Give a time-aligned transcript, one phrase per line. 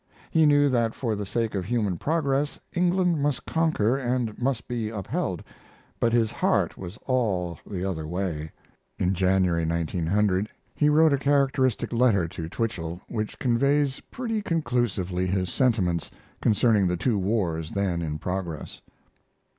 [0.31, 4.89] He knew that for the sake of human progress England must conquer and must be
[4.89, 5.43] upheld,
[5.99, 8.51] but his heart was all the other way.
[8.97, 15.51] In January, 1900, he wrote a characteristic letter to Twichell, which conveys pretty conclusively his
[15.53, 16.09] sentiments
[16.41, 18.81] concerning the two wars then in progress.